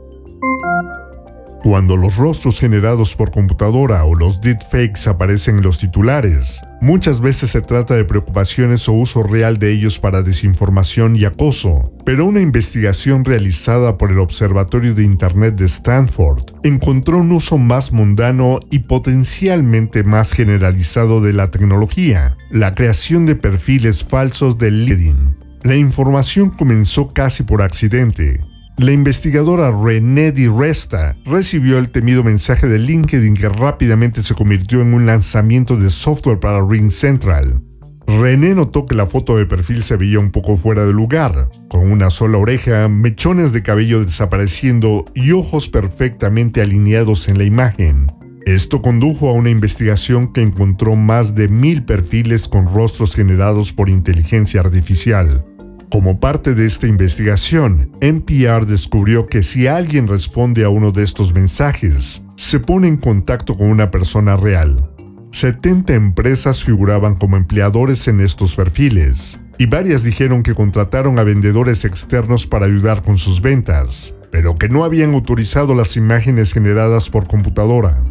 Cuando 1.65 1.97
los 1.97 2.17
rostros 2.17 2.59
generados 2.59 3.15
por 3.15 3.31
computadora 3.31 4.05
o 4.05 4.13
los 4.13 4.39
deepfakes 4.39 5.09
aparecen 5.09 5.57
en 5.57 5.63
los 5.63 5.79
titulares, 5.79 6.61
muchas 6.79 7.21
veces 7.21 7.49
se 7.49 7.61
trata 7.61 7.95
de 7.95 8.05
preocupaciones 8.05 8.87
o 8.87 8.93
uso 8.93 9.23
real 9.23 9.57
de 9.57 9.71
ellos 9.71 9.97
para 9.97 10.21
desinformación 10.21 11.15
y 11.15 11.25
acoso, 11.25 11.91
pero 12.05 12.27
una 12.27 12.39
investigación 12.39 13.25
realizada 13.25 13.97
por 13.97 14.11
el 14.11 14.19
Observatorio 14.19 14.93
de 14.93 15.05
Internet 15.05 15.55
de 15.55 15.65
Stanford 15.65 16.43
encontró 16.61 17.17
un 17.17 17.31
uso 17.31 17.57
más 17.57 17.91
mundano 17.91 18.59
y 18.69 18.79
potencialmente 18.79 20.03
más 20.03 20.33
generalizado 20.33 21.19
de 21.19 21.33
la 21.33 21.49
tecnología, 21.49 22.37
la 22.51 22.75
creación 22.75 23.25
de 23.25 23.37
perfiles 23.37 24.05
falsos 24.05 24.59
de 24.59 24.69
LinkedIn. 24.69 25.35
La 25.63 25.75
información 25.75 26.51
comenzó 26.51 27.11
casi 27.11 27.41
por 27.41 27.63
accidente, 27.63 28.43
la 28.77 28.91
investigadora 28.91 29.71
René 29.71 30.33
Di 30.33 30.47
Resta 30.47 31.15
recibió 31.25 31.77
el 31.77 31.91
temido 31.91 32.23
mensaje 32.23 32.67
de 32.67 32.77
LinkedIn 32.77 33.35
que 33.35 33.47
rápidamente 33.47 34.21
se 34.21 34.35
convirtió 34.35 34.81
en 34.81 34.93
un 34.93 35.05
lanzamiento 35.05 35.77
de 35.77 35.89
software 35.89 36.39
para 36.39 36.65
Ring 36.65 36.91
Central. 36.91 37.61
René 38.05 38.53
notó 38.53 38.85
que 38.85 38.93
la 38.93 39.07
foto 39.07 39.37
de 39.37 39.45
perfil 39.45 39.81
se 39.81 39.95
veía 39.95 40.19
un 40.19 40.29
poco 40.29 40.57
fuera 40.57 40.85
de 40.85 40.91
lugar, 40.91 41.49
con 41.69 41.89
una 41.89 42.09
sola 42.09 42.37
oreja, 42.37 42.89
mechones 42.89 43.53
de 43.53 43.63
cabello 43.63 44.03
desapareciendo 44.03 45.05
y 45.15 45.31
ojos 45.31 45.69
perfectamente 45.69 46.61
alineados 46.61 47.29
en 47.29 47.37
la 47.37 47.45
imagen. 47.45 48.07
Esto 48.45 48.81
condujo 48.81 49.29
a 49.29 49.33
una 49.33 49.49
investigación 49.49 50.33
que 50.33 50.41
encontró 50.41 50.95
más 50.95 51.33
de 51.33 51.47
mil 51.47 51.83
perfiles 51.85 52.47
con 52.47 52.67
rostros 52.67 53.15
generados 53.15 53.73
por 53.73 53.89
inteligencia 53.89 54.59
artificial. 54.59 55.43
Como 55.91 56.19
parte 56.19 56.55
de 56.55 56.65
esta 56.65 56.87
investigación, 56.87 57.91
NPR 58.01 58.65
descubrió 58.65 59.27
que 59.27 59.43
si 59.43 59.67
alguien 59.67 60.07
responde 60.07 60.65
a 60.65 60.69
uno 60.69 60.91
de 60.91 61.03
estos 61.03 61.33
mensajes, 61.33 62.23
se 62.35 62.59
pone 62.59 62.87
en 62.87 62.97
contacto 62.97 63.55
con 63.55 63.67
una 63.67 63.91
persona 63.91 64.35
real. 64.35 64.89
70 65.31 65.93
empresas 65.93 66.63
figuraban 66.63 67.15
como 67.15 67.37
empleadores 67.37 68.07
en 68.07 68.19
estos 68.21 68.55
perfiles, 68.55 69.39
y 69.57 69.67
varias 69.67 70.03
dijeron 70.03 70.43
que 70.43 70.55
contrataron 70.55 71.19
a 71.19 71.23
vendedores 71.23 71.85
externos 71.85 72.47
para 72.47 72.65
ayudar 72.65 73.03
con 73.03 73.17
sus 73.17 73.41
ventas, 73.41 74.15
pero 74.31 74.55
que 74.55 74.69
no 74.69 74.83
habían 74.83 75.13
autorizado 75.13 75.75
las 75.75 75.97
imágenes 75.97 76.51
generadas 76.51 77.09
por 77.09 77.27
computadora. 77.27 78.03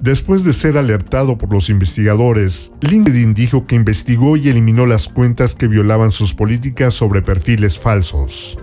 Después 0.00 0.44
de 0.44 0.52
ser 0.52 0.78
alertado 0.78 1.36
por 1.36 1.52
los 1.52 1.70
investigadores, 1.70 2.70
LinkedIn 2.82 3.34
dijo 3.34 3.66
que 3.66 3.74
investigó 3.74 4.36
y 4.36 4.48
eliminó 4.48 4.86
las 4.86 5.08
cuentas 5.08 5.56
que 5.56 5.66
violaban 5.66 6.12
sus 6.12 6.34
políticas 6.34 6.94
sobre 6.94 7.20
perfiles 7.20 7.80
falsos. 7.80 8.56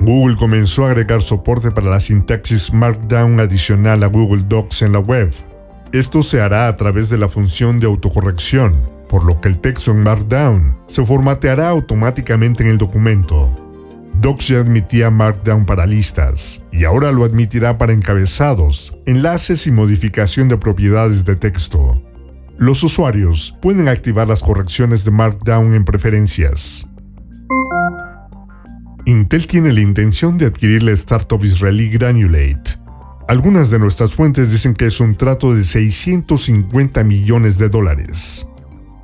Google 0.00 0.36
comenzó 0.36 0.84
a 0.84 0.88
agregar 0.88 1.22
soporte 1.22 1.70
para 1.70 1.88
la 1.88 2.00
sintaxis 2.00 2.72
Markdown 2.72 3.40
adicional 3.40 4.02
a 4.02 4.08
Google 4.08 4.44
Docs 4.46 4.82
en 4.82 4.92
la 4.92 4.98
web. 4.98 5.32
Esto 5.92 6.22
se 6.22 6.42
hará 6.42 6.68
a 6.68 6.76
través 6.76 7.08
de 7.08 7.16
la 7.16 7.30
función 7.30 7.78
de 7.78 7.86
autocorrección, 7.86 8.90
por 9.08 9.24
lo 9.24 9.40
que 9.40 9.48
el 9.48 9.58
texto 9.58 9.90
en 9.92 10.02
Markdown 10.02 10.76
se 10.86 11.04
formateará 11.04 11.70
automáticamente 11.70 12.62
en 12.62 12.68
el 12.68 12.78
documento. 12.78 13.67
Docs 14.20 14.48
ya 14.48 14.58
admitía 14.58 15.10
Markdown 15.10 15.64
para 15.64 15.86
listas 15.86 16.64
y 16.72 16.82
ahora 16.82 17.12
lo 17.12 17.22
admitirá 17.22 17.78
para 17.78 17.92
encabezados, 17.92 18.96
enlaces 19.06 19.68
y 19.68 19.70
modificación 19.70 20.48
de 20.48 20.56
propiedades 20.58 21.24
de 21.24 21.36
texto. 21.36 22.02
Los 22.56 22.82
usuarios 22.82 23.56
pueden 23.62 23.86
activar 23.86 24.26
las 24.26 24.42
correcciones 24.42 25.04
de 25.04 25.12
Markdown 25.12 25.72
en 25.74 25.84
preferencias. 25.84 26.88
Intel 29.04 29.46
tiene 29.46 29.72
la 29.72 29.80
intención 29.80 30.36
de 30.36 30.46
adquirir 30.46 30.82
la 30.82 30.90
startup 30.92 31.44
israelí 31.44 31.88
Granulate. 31.88 32.80
Algunas 33.28 33.70
de 33.70 33.78
nuestras 33.78 34.16
fuentes 34.16 34.50
dicen 34.50 34.74
que 34.74 34.86
es 34.86 34.98
un 34.98 35.16
trato 35.16 35.54
de 35.54 35.62
650 35.62 37.04
millones 37.04 37.56
de 37.56 37.68
dólares. 37.68 38.47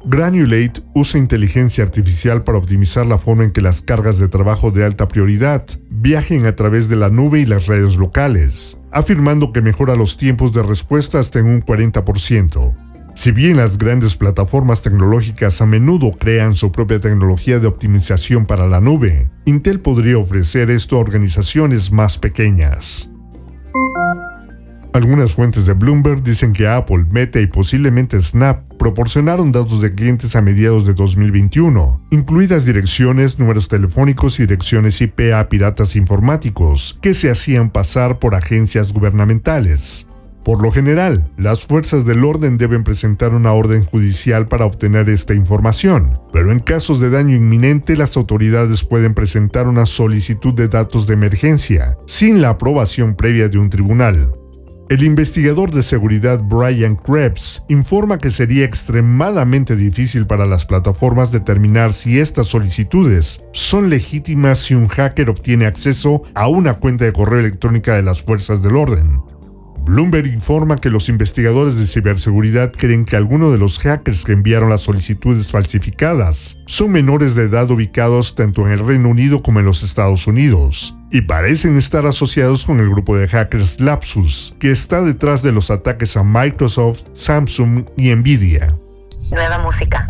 Granulate 0.07 0.83
usa 0.95 1.19
inteligencia 1.19 1.83
artificial 1.83 2.45
para 2.45 2.59
optimizar 2.59 3.07
la 3.07 3.17
forma 3.17 3.45
en 3.45 3.53
que 3.53 3.63
las 3.63 3.81
cargas 3.81 4.19
de 4.19 4.29
trabajo 4.29 4.71
de 4.71 4.85
alta 4.85 5.09
prioridad 5.09 5.65
viajen 5.89 6.45
a 6.45 6.55
través 6.55 6.91
de 6.91 6.97
la 6.97 7.09
nube 7.09 7.41
y 7.41 7.47
las 7.47 7.67
redes 7.67 7.97
locales, 7.97 8.77
afirmando 8.93 9.51
que 9.51 9.63
mejora 9.63 9.97
los 9.97 10.19
tiempos 10.19 10.53
de 10.53 10.63
respuesta 10.63 11.19
hasta 11.19 11.39
en 11.39 11.47
un 11.47 11.63
40%. 11.63 12.77
Si 13.15 13.31
bien 13.31 13.57
las 13.57 13.79
grandes 13.79 14.17
plataformas 14.17 14.83
tecnológicas 14.83 15.63
a 15.63 15.67
menudo 15.67 16.11
crean 16.11 16.55
su 16.55 16.71
propia 16.71 17.01
tecnología 17.01 17.59
de 17.59 17.69
optimización 17.69 18.45
para 18.45 18.67
la 18.67 18.81
nube, 18.81 19.31
Intel 19.47 19.81
podría 19.81 20.19
ofrecer 20.19 20.71
esto 20.71 20.97
a 20.97 21.01
organizaciones 21.01 21.93
más 21.93 22.19
pequeñas. 22.19 23.09
Algunas 24.95 25.35
fuentes 25.35 25.67
de 25.67 25.73
Bloomberg 25.73 26.23
dicen 26.23 26.53
que 26.53 26.69
Apple, 26.69 27.07
Meta 27.11 27.41
y 27.41 27.49
posiblemente 27.49 28.21
Snap 28.21 28.75
proporcionaron 28.79 29.51
datos 29.51 29.81
de 29.81 29.93
clientes 29.93 30.37
a 30.37 30.41
mediados 30.41 30.87
de 30.87 30.95
2021, 30.95 32.07
incluidas 32.13 32.65
direcciones, 32.65 33.41
números 33.41 33.67
telefónicos 33.67 34.39
y 34.39 34.45
direcciones 34.45 35.01
IP 35.01 35.35
a 35.35 35.49
piratas 35.49 35.97
informáticos 35.97 36.97
que 37.03 37.13
se 37.13 37.29
hacían 37.29 37.71
pasar 37.71 38.21
por 38.21 38.37
agencias 38.37 38.93
gubernamentales. 38.93 40.07
Por 40.45 40.63
lo 40.63 40.71
general, 40.71 41.29
las 41.37 41.67
fuerzas 41.67 42.07
del 42.07 42.25
orden 42.25 42.57
deben 42.57 42.85
presentar 42.85 43.35
una 43.35 43.53
orden 43.53 43.85
judicial 43.85 44.47
para 44.47 44.65
obtener 44.65 45.09
esta 45.09 45.35
información, 45.35 46.21
pero 46.33 46.53
en 46.53 46.61
casos 46.61 47.01
de 47.01 47.11
daño 47.11 47.35
inminente 47.35 47.97
las 47.97 48.17
autoridades 48.17 48.85
pueden 48.85 49.13
presentar 49.13 49.67
una 49.67 49.87
solicitud 49.87 50.55
de 50.55 50.69
datos 50.69 51.09
de 51.09 51.15
emergencia, 51.15 51.99
sin 52.07 52.41
la 52.41 52.51
aprobación 52.51 53.17
previa 53.17 53.49
de 53.49 53.59
un 53.59 53.71
tribunal. 53.71 54.44
El 54.91 55.03
investigador 55.03 55.71
de 55.71 55.83
seguridad 55.83 56.41
Brian 56.43 56.97
Krebs 56.97 57.63
informa 57.69 58.19
que 58.19 58.31
sería 58.31 58.67
extremadamente 58.67 59.77
difícil 59.77 60.27
para 60.27 60.45
las 60.45 60.67
plataformas 60.67 61.33
determinar 61.33 61.95
si 61.95 62.19
estas 62.19 62.49
solicitudes 62.49 63.47
son 63.53 63.89
legítimas 63.89 64.59
si 64.59 64.75
un 64.75 64.89
hacker 64.89 65.31
obtiene 65.31 65.65
acceso 65.65 66.23
a 66.35 66.49
una 66.49 66.75
cuenta 66.75 67.07
de 67.07 67.15
correo 67.15 67.41
electrónica 67.41 67.95
de 67.95 68.03
las 68.03 68.23
fuerzas 68.23 68.63
del 68.63 68.77
orden. 68.77 69.23
Bloomberg 69.85 70.27
informa 70.29 70.79
que 70.79 70.89
los 70.89 71.11
investigadores 71.11 71.77
de 71.77 71.87
ciberseguridad 71.87 72.73
creen 72.73 73.05
que 73.05 73.17
algunos 73.17 73.53
de 73.53 73.59
los 73.59 73.79
hackers 73.79 74.25
que 74.25 74.33
enviaron 74.33 74.71
las 74.71 74.81
solicitudes 74.81 75.51
falsificadas 75.51 76.59
son 76.67 76.91
menores 76.91 77.35
de 77.35 77.43
edad 77.43 77.71
ubicados 77.71 78.35
tanto 78.35 78.67
en 78.67 78.73
el 78.73 78.87
Reino 78.87 79.11
Unido 79.11 79.43
como 79.43 79.61
en 79.61 79.67
los 79.67 79.83
Estados 79.83 80.27
Unidos, 80.27 80.97
y 81.11 81.21
parecen 81.21 81.77
estar 81.77 82.07
asociados 82.07 82.65
con 82.65 82.81
el 82.81 82.89
grupo 82.89 83.15
de 83.15 83.29
hackers 83.29 83.79
Lapsus, 83.81 84.55
que 84.59 84.71
está 84.71 85.03
detrás 85.03 85.43
de 85.43 85.53
los 85.53 85.71
ataques 85.71 86.17
a 86.17 86.25
Microsoft, 86.25 87.03
Samsung 87.13 87.85
y 87.99 88.15
Nvidia. 88.15 88.75
Nueva 89.33 89.59
música. 89.59 90.07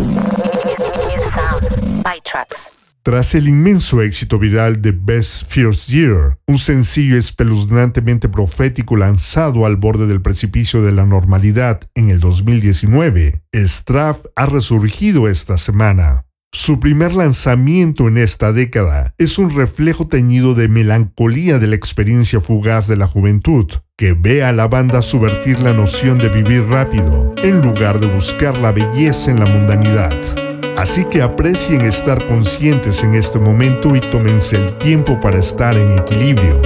Tras 3.05 3.35
el 3.35 3.49
inmenso 3.49 4.01
éxito 4.01 4.39
viral 4.39 4.81
de 4.81 4.93
Best 4.93 5.47
First 5.47 5.91
Year, 5.91 6.39
un 6.47 6.57
sencillo 6.57 7.19
espeluznantemente 7.19 8.31
profético 8.31 8.97
lanzado 8.97 9.67
al 9.67 9.77
borde 9.77 10.07
del 10.07 10.23
precipicio 10.23 10.81
de 10.81 10.93
la 10.93 11.05
normalidad 11.05 11.83
en 11.95 12.09
el 12.09 12.19
2019, 12.19 13.43
Straff 13.53 14.25
ha 14.35 14.47
resurgido 14.47 15.29
esta 15.29 15.59
semana. 15.59 16.25
Su 16.51 16.81
primer 16.81 17.13
lanzamiento 17.13 18.09
en 18.09 18.17
esta 18.17 18.55
década 18.55 19.13
es 19.19 19.37
un 19.37 19.55
reflejo 19.55 20.09
teñido 20.09 20.55
de 20.55 20.69
melancolía 20.69 21.59
de 21.59 21.67
la 21.67 21.77
experiencia 21.77 22.41
fugaz 22.41 22.89
de 22.89 22.97
la 22.97 23.07
juventud, 23.07 23.67
que 23.99 24.15
ve 24.15 24.43
a 24.45 24.53
la 24.53 24.67
banda 24.67 25.03
subvertir 25.03 25.59
la 25.59 25.75
noción 25.75 26.17
de 26.17 26.31
vivir 26.31 26.63
rápido, 26.69 27.35
en 27.43 27.61
lugar 27.61 28.01
de 28.01 28.07
buscar 28.07 28.57
la 28.57 28.73
belleza 28.73 29.31
en 29.31 29.41
la 29.41 29.47
mundanidad. 29.47 30.54
Así 30.77 31.05
que 31.07 31.23
aprecien 31.23 31.81
estar 31.83 32.27
conscientes 32.27 33.03
en 33.03 33.15
este 33.15 33.39
momento 33.39 33.95
y 33.97 34.01
tómense 34.11 34.57
el 34.57 34.79
tiempo 34.79 35.19
para 35.21 35.39
estar 35.39 35.77
en 35.77 35.99
equilibrio. 35.99 36.61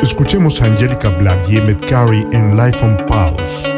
Escuchemos 0.00 0.62
a 0.62 0.66
Angelica 0.66 1.08
Black 1.08 1.48
y 1.48 1.56
Emmett 1.56 1.84
Carey 1.88 2.26
en 2.32 2.56
Life 2.56 2.84
on 2.84 2.96
Pause. 3.06 3.77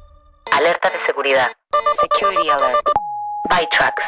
Alerta 0.81 0.97
de 0.97 1.05
seguridad. 1.05 1.47
Security 1.99 2.49
alert. 2.49 2.87
ByTrax. 3.49 4.03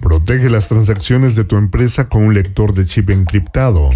Protege 0.00 0.50
las 0.50 0.68
transacciones 0.68 1.34
de 1.36 1.44
tu 1.44 1.56
empresa 1.56 2.08
con 2.08 2.24
un 2.24 2.34
lector 2.34 2.74
de 2.74 2.84
chip 2.84 3.10
encriptado. 3.10 3.90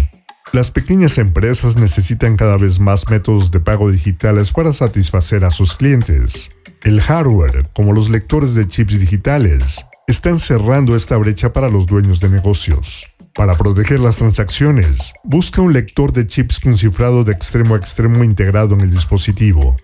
Las 0.51 0.71
pequeñas 0.71 1.17
empresas 1.17 1.75
necesitan 1.75 2.37
cada 2.37 2.57
vez 2.57 2.79
más 2.79 3.09
métodos 3.09 3.51
de 3.51 3.59
pago 3.59 3.91
digitales 3.91 4.51
para 4.51 4.73
satisfacer 4.73 5.45
a 5.45 5.51
sus 5.51 5.75
clientes. 5.75 6.51
El 6.83 7.01
hardware, 7.01 7.69
como 7.73 7.93
los 7.93 8.09
lectores 8.09 8.53
de 8.55 8.67
chips 8.67 8.99
digitales, 8.99 9.85
están 10.07 10.39
cerrando 10.39 10.95
esta 10.95 11.17
brecha 11.17 11.53
para 11.53 11.69
los 11.69 11.85
dueños 11.85 12.19
de 12.19 12.29
negocios. 12.29 13.07
Para 13.35 13.55
proteger 13.55 13.99
las 13.99 14.17
transacciones, 14.17 15.13
busca 15.23 15.61
un 15.61 15.73
lector 15.73 16.11
de 16.11 16.25
chips 16.25 16.59
con 16.59 16.75
cifrado 16.75 17.23
de 17.23 17.33
extremo 17.33 17.75
a 17.75 17.77
extremo 17.77 18.23
integrado 18.23 18.73
en 18.75 18.81
el 18.81 18.91
dispositivo. 18.91 19.75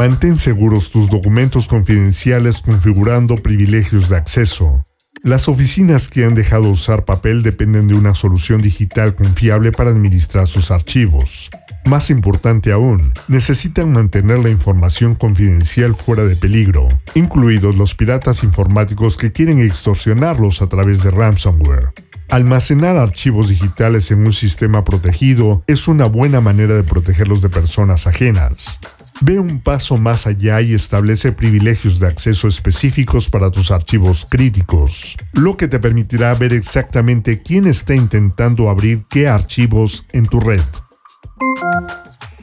Mantén 0.00 0.38
seguros 0.38 0.90
tus 0.90 1.10
documentos 1.10 1.66
confidenciales 1.66 2.62
configurando 2.62 3.36
privilegios 3.36 4.08
de 4.08 4.16
acceso. 4.16 4.86
Las 5.22 5.46
oficinas 5.46 6.08
que 6.08 6.24
han 6.24 6.34
dejado 6.34 6.70
usar 6.70 7.04
papel 7.04 7.42
dependen 7.42 7.86
de 7.86 7.92
una 7.92 8.14
solución 8.14 8.62
digital 8.62 9.14
confiable 9.14 9.72
para 9.72 9.90
administrar 9.90 10.46
sus 10.46 10.70
archivos. 10.70 11.50
Más 11.84 12.08
importante 12.08 12.72
aún, 12.72 13.12
necesitan 13.28 13.92
mantener 13.92 14.38
la 14.38 14.48
información 14.48 15.14
confidencial 15.14 15.94
fuera 15.94 16.24
de 16.24 16.34
peligro, 16.34 16.88
incluidos 17.14 17.76
los 17.76 17.94
piratas 17.94 18.42
informáticos 18.42 19.18
que 19.18 19.32
quieren 19.32 19.60
extorsionarlos 19.60 20.62
a 20.62 20.66
través 20.66 21.02
de 21.02 21.10
ransomware. 21.10 21.92
Almacenar 22.30 22.96
archivos 22.96 23.48
digitales 23.48 24.10
en 24.12 24.24
un 24.24 24.32
sistema 24.32 24.82
protegido 24.82 25.62
es 25.66 25.88
una 25.88 26.06
buena 26.06 26.40
manera 26.40 26.74
de 26.74 26.84
protegerlos 26.84 27.42
de 27.42 27.50
personas 27.50 28.06
ajenas. 28.06 28.80
Ve 29.22 29.38
un 29.38 29.60
paso 29.60 29.98
más 29.98 30.26
allá 30.26 30.62
y 30.62 30.72
establece 30.72 31.32
privilegios 31.32 32.00
de 32.00 32.06
acceso 32.06 32.48
específicos 32.48 33.28
para 33.28 33.50
tus 33.50 33.70
archivos 33.70 34.26
críticos, 34.28 35.18
lo 35.34 35.58
que 35.58 35.68
te 35.68 35.78
permitirá 35.78 36.32
ver 36.34 36.54
exactamente 36.54 37.42
quién 37.42 37.66
está 37.66 37.94
intentando 37.94 38.70
abrir 38.70 39.04
qué 39.10 39.28
archivos 39.28 40.06
en 40.12 40.26
tu 40.26 40.40
red. 40.40 40.62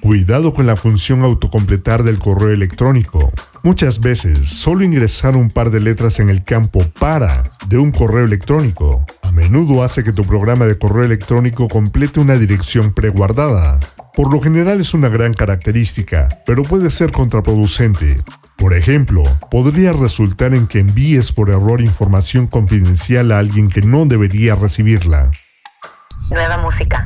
Cuidado 0.01 0.53
con 0.53 0.67
la 0.67 0.75
función 0.75 1.23
autocompletar 1.23 2.03
del 2.03 2.19
correo 2.19 2.51
electrónico. 2.51 3.31
Muchas 3.63 3.99
veces, 3.99 4.47
solo 4.47 4.83
ingresar 4.83 5.35
un 5.35 5.49
par 5.49 5.71
de 5.71 5.79
letras 5.79 6.19
en 6.19 6.29
el 6.29 6.43
campo 6.43 6.85
para 6.99 7.43
de 7.67 7.79
un 7.79 7.91
correo 7.91 8.23
electrónico 8.23 9.03
a 9.23 9.31
menudo 9.31 9.83
hace 9.83 10.03
que 10.03 10.13
tu 10.13 10.23
programa 10.23 10.65
de 10.65 10.77
correo 10.77 11.03
electrónico 11.05 11.67
complete 11.67 12.19
una 12.19 12.35
dirección 12.35 12.93
preguardada. 12.93 13.79
Por 14.17 14.33
lo 14.33 14.41
general 14.41 14.81
es 14.81 14.95
una 14.95 15.09
gran 15.09 15.35
característica, 15.35 16.27
pero 16.43 16.63
puede 16.63 16.89
ser 16.89 17.11
contraproducente. 17.11 18.19
Por 18.55 18.73
ejemplo, 18.73 19.21
podría 19.51 19.93
resultar 19.93 20.55
en 20.55 20.65
que 20.65 20.79
envíes 20.79 21.31
por 21.31 21.51
error 21.51 21.81
información 21.81 22.47
confidencial 22.47 23.31
a 23.31 23.37
alguien 23.37 23.69
que 23.69 23.83
no 23.83 24.07
debería 24.07 24.55
recibirla. 24.55 25.29
Nueva 26.31 26.57
música. 26.57 27.05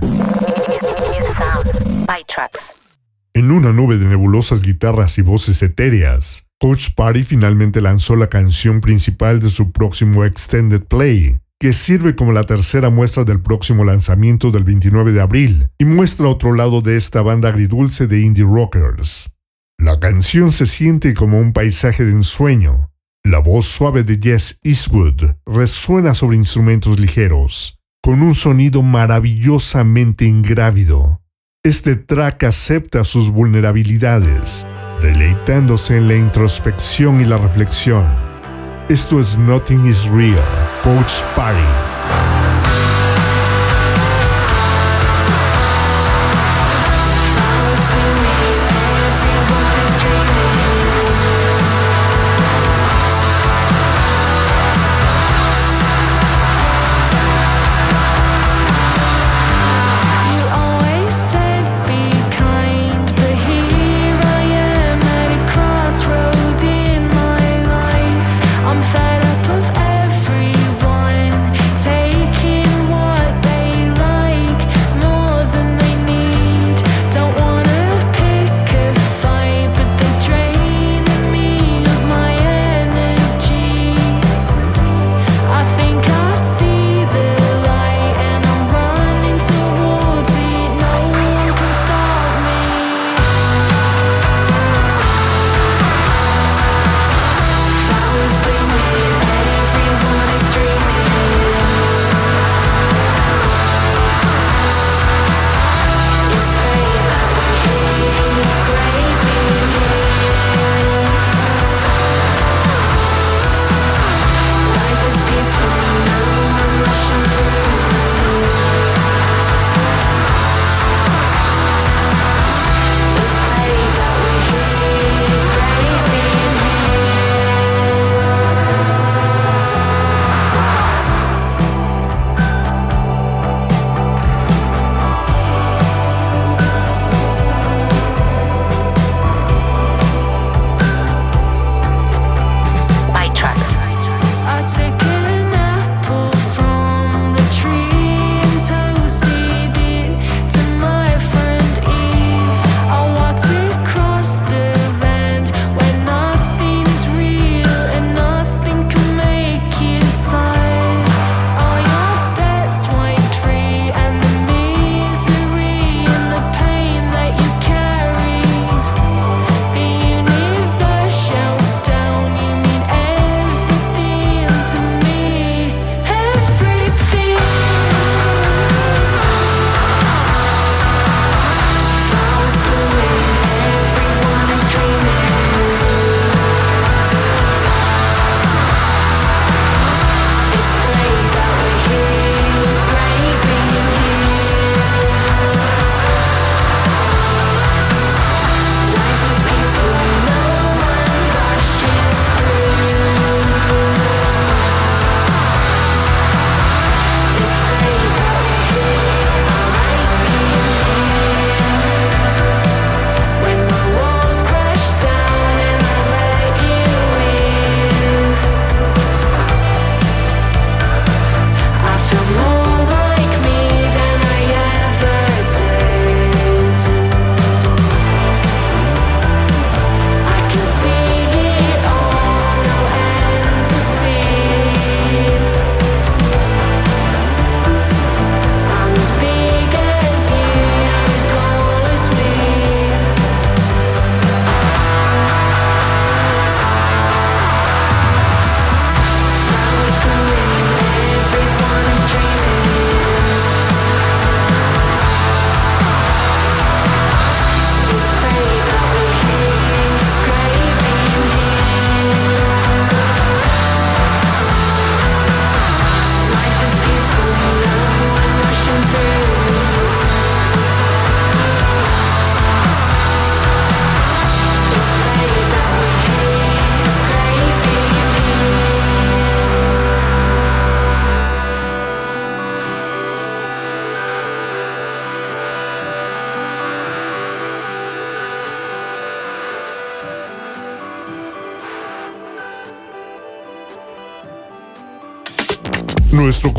En 3.34 3.52
una 3.52 3.74
nube 3.74 3.98
de 3.98 4.06
nebulosas 4.06 4.62
guitarras 4.62 5.18
y 5.18 5.22
voces 5.22 5.62
etéreas, 5.64 6.46
Coach 6.62 6.92
Party 6.96 7.26
finalmente 7.26 7.82
lanzó 7.82 8.16
la 8.16 8.28
canción 8.28 8.80
principal 8.80 9.42
de 9.42 9.50
su 9.50 9.74
próximo 9.74 10.24
Extended 10.24 10.86
Play, 10.86 11.42
que 11.62 11.74
sirve 11.74 12.16
como 12.16 12.32
la 12.32 12.44
tercera 12.44 12.90
muestra 12.90 13.24
del 13.24 13.40
próximo 13.40 13.86
lanzamiento 13.86 14.50
del 14.50 14.64
29 14.64 15.12
de 15.12 15.22
abril 15.22 15.70
y 15.78 15.86
muestra 15.86 16.28
otro 16.28 16.56
lado 16.56 16.82
de 16.82 16.98
esta 16.98 17.22
banda 17.22 17.50
agridulce 17.50 18.08
de 18.08 18.20
indie 18.20 18.44
rockers. 18.44 19.32
La 19.78 20.00
canción 20.00 20.52
se 20.52 20.66
siente 20.66 21.14
como 21.14 21.40
un 21.40 21.54
paisaje 21.54 22.04
de 22.04 22.14
ensueño. 22.14 22.90
La 23.24 23.38
voz 23.38 23.68
suave 23.68 24.04
de 24.04 24.18
Jess 24.20 24.58
Eastwood 24.64 25.36
resuena 25.46 26.16
sobre 26.16 26.38
instrumentos 26.38 27.00
ligeros, 27.00 27.78
con 28.02 28.24
un 28.24 28.34
sonido 28.34 28.82
maravillosamente 28.82 30.26
ingrávido. 30.26 31.22
Este 31.64 31.96
track 31.96 32.46
acepta 32.46 33.04
sus 33.04 33.30
vulnerabilidades, 33.30 34.66
deleitándose 35.00 35.98
en 35.98 36.08
la 36.08 36.16
introspección 36.16 37.22
y 37.22 37.26
la 37.26 37.38
reflexión. 37.38 38.31
Esto 38.92 39.22
es 39.22 39.38
Nothing 39.38 39.86
is 39.86 40.10
Real, 40.10 40.44
Coach 40.84 41.24
Party. 41.34 41.91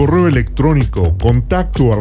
Correo 0.04 0.26
electrónico 0.26 1.16
contacto 1.16 1.92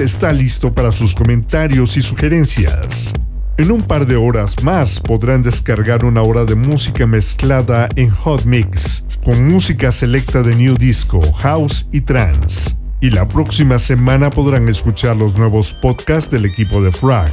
está 0.00 0.32
listo 0.32 0.74
para 0.74 0.90
sus 0.90 1.14
comentarios 1.14 1.96
y 1.96 2.02
sugerencias. 2.02 3.12
En 3.56 3.70
un 3.70 3.82
par 3.82 4.04
de 4.04 4.16
horas 4.16 4.60
más 4.64 4.98
podrán 4.98 5.44
descargar 5.44 6.04
una 6.04 6.22
hora 6.22 6.44
de 6.44 6.56
música 6.56 7.06
mezclada 7.06 7.88
en 7.94 8.10
Hot 8.10 8.46
Mix, 8.46 9.04
con 9.24 9.48
música 9.48 9.92
selecta 9.92 10.42
de 10.42 10.56
New 10.56 10.74
Disco, 10.74 11.20
House 11.34 11.86
y 11.92 12.00
Trance. 12.00 12.76
Y 13.00 13.10
la 13.10 13.28
próxima 13.28 13.78
semana 13.78 14.28
podrán 14.28 14.68
escuchar 14.68 15.14
los 15.16 15.38
nuevos 15.38 15.72
podcasts 15.72 16.32
del 16.32 16.46
equipo 16.46 16.82
de 16.82 16.90
Frag. 16.90 17.32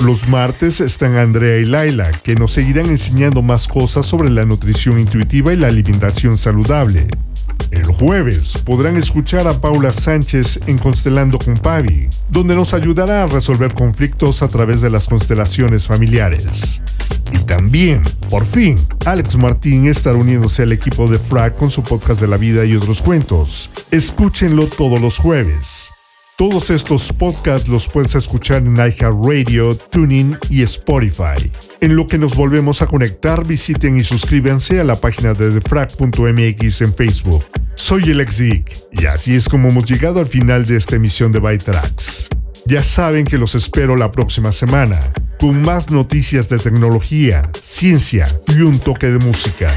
Los 0.00 0.28
martes 0.28 0.82
están 0.82 1.16
Andrea 1.16 1.60
y 1.60 1.64
Laila, 1.64 2.12
que 2.12 2.34
nos 2.34 2.52
seguirán 2.52 2.90
enseñando 2.90 3.40
más 3.40 3.66
cosas 3.66 4.04
sobre 4.04 4.28
la 4.28 4.44
nutrición 4.44 4.98
intuitiva 4.98 5.54
y 5.54 5.56
la 5.56 5.68
alimentación 5.68 6.36
saludable. 6.36 7.08
El 7.70 7.84
jueves 7.84 8.54
podrán 8.64 8.96
escuchar 8.96 9.46
a 9.46 9.60
Paula 9.60 9.92
Sánchez 9.92 10.60
en 10.66 10.78
Constelando 10.78 11.38
con 11.38 11.56
Pavi, 11.56 12.08
donde 12.30 12.54
nos 12.54 12.72
ayudará 12.72 13.24
a 13.24 13.26
resolver 13.26 13.74
conflictos 13.74 14.42
a 14.42 14.48
través 14.48 14.80
de 14.80 14.90
las 14.90 15.06
constelaciones 15.06 15.86
familiares. 15.86 16.82
Y 17.32 17.38
también, 17.40 18.02
por 18.30 18.46
fin, 18.46 18.78
Alex 19.04 19.36
Martín 19.36 19.86
estará 19.86 20.16
uniéndose 20.16 20.62
al 20.62 20.72
equipo 20.72 21.08
de 21.08 21.18
Frag 21.18 21.56
con 21.56 21.70
su 21.70 21.82
podcast 21.82 22.20
de 22.20 22.28
la 22.28 22.38
vida 22.38 22.64
y 22.64 22.74
otros 22.74 23.02
cuentos. 23.02 23.70
Escúchenlo 23.90 24.66
todos 24.66 25.00
los 25.00 25.18
jueves. 25.18 25.90
Todos 26.38 26.70
estos 26.70 27.12
podcasts 27.12 27.66
los 27.66 27.88
puedes 27.88 28.14
escuchar 28.14 28.58
en 28.58 28.76
iHeartRadio, 28.76 29.74
TuneIn 29.74 30.38
y 30.48 30.62
Spotify. 30.62 31.50
En 31.80 31.96
lo 31.96 32.06
que 32.06 32.16
nos 32.16 32.36
volvemos 32.36 32.80
a 32.80 32.86
conectar, 32.86 33.44
visiten 33.44 33.96
y 33.96 34.04
suscríbanse 34.04 34.78
a 34.78 34.84
la 34.84 34.94
página 34.94 35.34
de 35.34 35.58
TheFrag.mx 35.58 36.80
en 36.82 36.94
Facebook. 36.94 37.44
Soy 37.74 38.10
el 38.10 38.24
Geek 38.24 38.72
y 38.92 39.06
así 39.06 39.34
es 39.34 39.48
como 39.48 39.70
hemos 39.70 39.90
llegado 39.90 40.20
al 40.20 40.28
final 40.28 40.64
de 40.64 40.76
esta 40.76 40.94
emisión 40.94 41.32
de 41.32 41.40
Byte. 41.40 41.72
Ya 42.66 42.84
saben 42.84 43.24
que 43.24 43.36
los 43.36 43.56
espero 43.56 43.96
la 43.96 44.12
próxima 44.12 44.52
semana 44.52 45.12
con 45.40 45.60
más 45.60 45.90
noticias 45.90 46.48
de 46.48 46.60
tecnología, 46.60 47.50
ciencia 47.60 48.28
y 48.46 48.60
un 48.60 48.78
toque 48.78 49.08
de 49.08 49.18
música. 49.18 49.74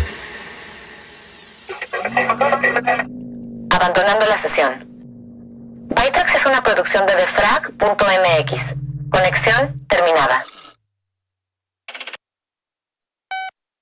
Abandonando 3.71 4.27
la 4.27 4.37
sesión. 4.37 4.90
Bytrax 5.95 6.35
es 6.35 6.45
una 6.45 6.63
producción 6.63 7.05
de 7.05 7.15
defrag.mx. 7.15 8.75
Conexión 9.09 9.85
terminada. 9.87 10.43